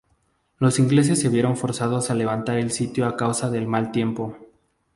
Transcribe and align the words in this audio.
Los 0.57 0.79
ingleses 0.79 1.21
se 1.21 1.29
vieron 1.29 1.55
forzados 1.55 2.09
a 2.09 2.15
levantar 2.15 2.57
el 2.57 2.71
sitio 2.71 3.05
a 3.05 3.15
causa 3.15 3.51
del 3.51 3.67
mal 3.67 3.91
tiempo. 3.91 4.35